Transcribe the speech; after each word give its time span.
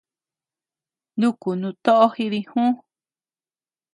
Nuku 1.19 1.49
nut 1.61 1.77
toʼo 1.85 2.07
jidijü. 2.15 2.65